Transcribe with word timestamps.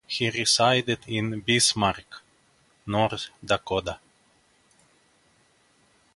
He 0.07 0.31
resided 0.31 1.01
in 1.05 1.41
Bismarck, 1.41 2.23
North 2.87 3.27
Dakota. 3.45 3.99